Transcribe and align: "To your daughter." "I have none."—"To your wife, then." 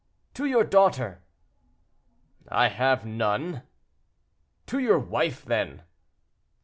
"To 0.33 0.47
your 0.47 0.63
daughter." 0.63 1.21
"I 2.49 2.69
have 2.69 3.05
none."—"To 3.05 4.79
your 4.79 4.97
wife, 4.97 5.45
then." 5.45 5.83